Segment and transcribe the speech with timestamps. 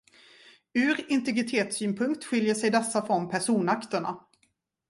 [0.75, 4.19] Ur integritetssynpunkt skiljer sig dessa från personakterna.